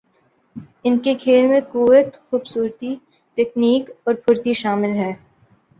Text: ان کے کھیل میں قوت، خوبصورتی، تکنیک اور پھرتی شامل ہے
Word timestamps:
ان 0.83 0.97
کے 0.99 1.13
کھیل 1.15 1.47
میں 1.47 1.59
قوت، 1.71 2.17
خوبصورتی، 2.21 2.91
تکنیک 3.37 3.89
اور 4.03 4.13
پھرتی 4.23 4.53
شامل 4.55 4.95
ہے 4.95 5.11